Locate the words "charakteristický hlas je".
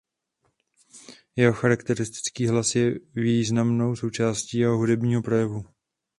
1.53-2.99